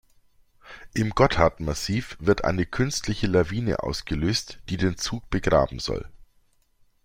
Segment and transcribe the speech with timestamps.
[0.95, 6.09] Im Gotthardmassiv wird eine künstliche Lawine ausgelöst, die den Zug begraben soll.